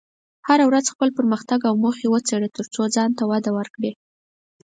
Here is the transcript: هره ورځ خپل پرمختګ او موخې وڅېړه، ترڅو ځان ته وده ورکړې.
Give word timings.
هره 0.47 0.63
ورځ 0.69 0.85
خپل 0.93 1.09
پرمختګ 1.17 1.59
او 1.69 1.73
موخې 1.83 2.07
وڅېړه، 2.09 2.47
ترڅو 2.57 2.81
ځان 2.95 3.09
ته 3.17 3.23
وده 3.31 3.49
ورکړې. 3.57 3.91